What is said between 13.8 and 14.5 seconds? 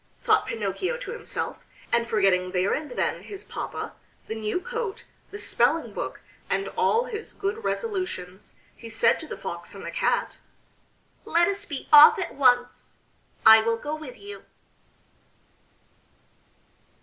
with you."